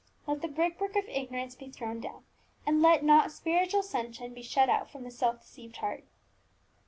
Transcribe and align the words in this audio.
Let 0.25 0.41
the 0.41 0.47
brickwork 0.47 0.95
of 0.95 1.05
ignorance 1.07 1.53
be 1.53 1.69
thrown 1.69 1.99
down, 1.99 2.23
and 2.65 2.81
let 2.81 3.03
not 3.03 3.31
spiritual 3.31 3.83
sunshine 3.83 4.33
be 4.33 4.41
shut 4.41 4.67
out 4.67 4.89
from 4.89 5.03
the 5.03 5.11
self 5.11 5.41
deceived 5.41 5.77
heart. 5.77 6.05